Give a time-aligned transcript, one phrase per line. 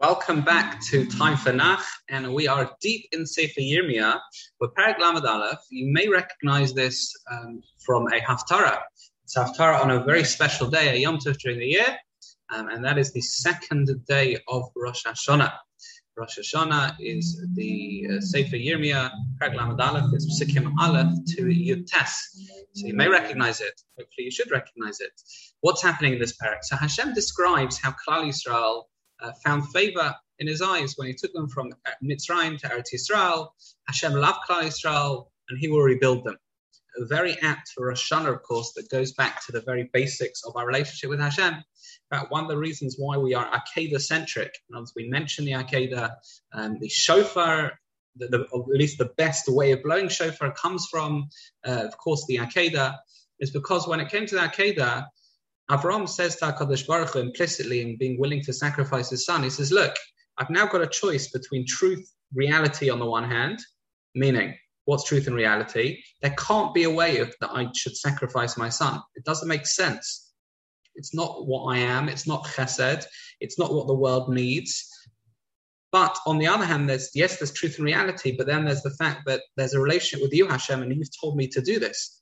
[0.00, 4.18] Welcome back to Time for Nach, and we are deep in Sefer Yirmiyah
[4.58, 5.58] with Parak Lamed Aleph.
[5.68, 8.78] You may recognize this um, from a Haftarah.
[9.24, 11.98] It's Haftarah on a very special day, a Yom Tov during the year,
[12.48, 15.52] um, and that is the second day of Rosh Hashanah.
[16.16, 21.86] Rosh Hashanah is the uh, Sefer Yirmiyah, Parak Lamed Aleph, is Psikim Aleph to Yud
[21.86, 22.38] Tes.
[22.72, 23.78] So you may recognize it.
[23.98, 25.12] Hopefully you should recognize it.
[25.60, 26.62] What's happening in this parak?
[26.62, 28.84] So Hashem describes how Klal Yisrael
[29.22, 31.72] uh, found favor in his eyes when he took them from
[32.02, 33.48] Mitzrayim to Eretz Yisrael.
[33.86, 36.36] Hashem loved Klal Yisrael, and he will rebuild them.
[36.98, 40.56] Very apt for Rosh Hashanah, of course, that goes back to the very basics of
[40.56, 41.54] our relationship with Hashem.
[42.12, 45.52] In one of the reasons why we are Akedah centric, and as we mentioned the
[45.52, 46.10] Akedah,
[46.52, 47.78] um, the shofar,
[48.16, 51.28] the, the, at least the best way of blowing shofar comes from,
[51.64, 52.96] uh, of course, the Akedah,
[53.38, 55.06] is because when it came to the Akedah,
[55.70, 59.50] Avram says to HaKadosh Baruch Hu implicitly in being willing to sacrifice his son, he
[59.50, 59.94] says, look,
[60.36, 63.60] I've now got a choice between truth, reality on the one hand,
[64.16, 66.02] meaning what's truth and reality.
[66.22, 69.00] There can't be a way of, that I should sacrifice my son.
[69.14, 70.32] It doesn't make sense.
[70.96, 72.08] It's not what I am.
[72.08, 73.04] It's not chesed.
[73.38, 74.88] It's not what the world needs.
[75.92, 78.90] But on the other hand, there's yes, there's truth and reality, but then there's the
[78.90, 82.19] fact that there's a relationship with you, Hashem, and you've told me to do this.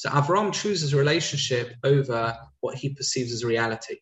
[0.00, 3.96] So Avram chooses relationship over what he perceives as reality.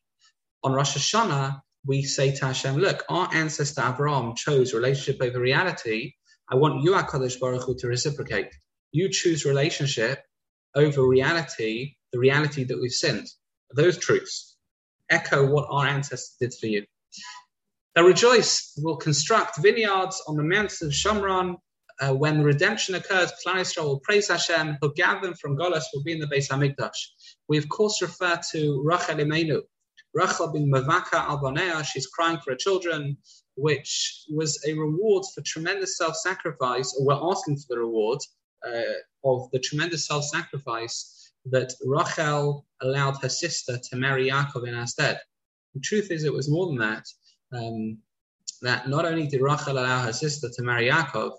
[0.62, 6.12] On Rosh Hashanah, we say to Hashem, look, our ancestor Avram chose relationship over reality.
[6.48, 8.46] I want you, HaKadosh Baruch Hu, to reciprocate.
[8.92, 10.22] You choose relationship
[10.76, 13.26] over reality, the reality that we've sinned.
[13.74, 14.56] Those truths
[15.10, 16.86] echo what our ancestors did for you.
[17.96, 21.56] They rejoice, We'll construct vineyards on the mountains of Shomron
[22.00, 26.12] uh, when redemption occurs, Yisrael will praise Hashem, he'll gather them from Golas, will be
[26.12, 26.98] in the Beis Hamikdash.
[27.48, 29.62] We of course refer to Rachel Imenu.
[30.14, 33.16] Rachel bin Mavaka al she's crying for her children,
[33.56, 38.20] which was a reward for tremendous self-sacrifice, or we're asking for the reward
[38.66, 44.87] uh, of the tremendous self-sacrifice that Rachel allowed her sister to marry Yaakov in her
[44.87, 45.20] stead.
[45.75, 47.04] The truth is, it was more than that.
[47.53, 47.98] Um,
[48.62, 51.32] that not only did Rachel allow her sister to marry Yaakov,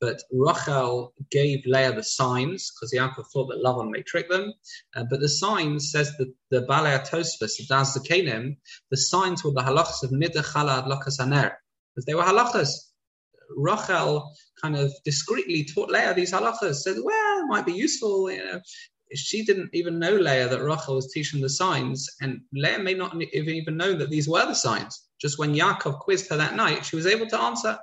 [0.00, 4.52] but Rachel gave Leah the signs because Yaakov thought that Lavan may trick them.
[4.94, 8.56] Uh, but the signs, says that the Baalei Tosfos, the Zakenim,
[8.90, 11.52] the signs were the halachas of Niddah Challah Hadlakas Haner,
[11.94, 12.70] because they were halachas.
[13.56, 18.44] Rachel kind of discreetly taught Leah these halachas, said, well, it might be useful, you
[18.44, 18.60] know.
[19.14, 23.12] She didn't even know Leah that Rachel was teaching the signs, and Leah may not
[23.12, 25.06] have even known that these were the signs.
[25.20, 27.78] Just when Yaakov quizzed her that night, she was able to answer.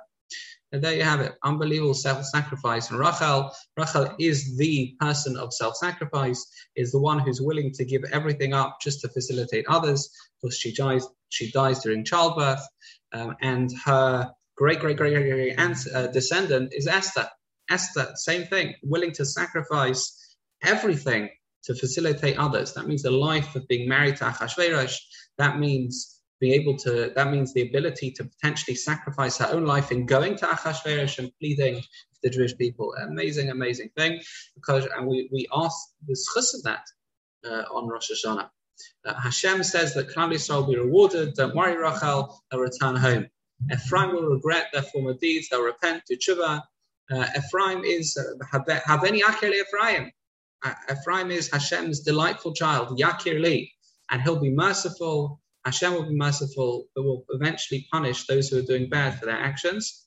[0.72, 1.34] And there you have it.
[1.44, 2.90] Unbelievable self-sacrifice.
[2.90, 6.46] And Rachel, Rachel is the person of self-sacrifice,
[6.76, 10.10] is the one who's willing to give everything up just to facilitate others,
[10.40, 12.66] because she dies, she dies during childbirth.
[13.12, 17.28] Um, and her great, great, great, great, great aunt, uh, descendant is Esther.
[17.70, 21.28] Esther, same thing, willing to sacrifice everything
[21.64, 22.72] to facilitate others.
[22.72, 24.96] That means the life of being married to Achashverosh.
[25.38, 29.92] That means being able to, that means the ability to potentially sacrifice her own life
[29.92, 31.80] in going to Achashverosh and pleading
[32.24, 32.92] the Jewish people.
[33.00, 34.20] Amazing, amazing thing.
[34.56, 36.84] Because, and we, we ask the schus of that
[37.48, 38.48] uh, on Rosh Hashanah.
[39.04, 41.34] Uh, Hashem says that Klal Yisrael will be rewarded.
[41.34, 43.28] Don't worry, Rachel, they'll return home.
[43.72, 45.48] Ephraim will regret their former deeds.
[45.48, 46.60] They'll repent to tshuva.
[47.08, 50.10] Uh, Ephraim is uh, Haveni Akir Ephraim.
[50.64, 53.72] Uh, Ephraim is Hashem's delightful child, Yakir Li,
[54.10, 58.66] and he'll be merciful Hashem will be merciful, but will eventually punish those who are
[58.66, 60.06] doing bad for their actions.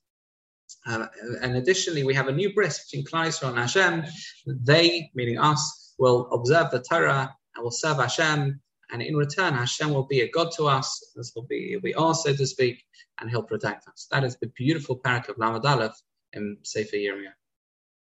[0.85, 1.07] Uh,
[1.41, 4.03] and additionally, we have a new bris between Yisrael and Hashem.
[4.45, 8.59] They, meaning us, will observe the Torah and will serve Hashem.
[8.91, 11.13] And in return, Hashem will be a God to us.
[11.15, 12.83] This will be, be ours, so to speak,
[13.19, 14.07] and he'll protect us.
[14.11, 15.99] That is the beautiful parak of Lamed Aleph
[16.33, 17.33] in Sefer Yirmiyah.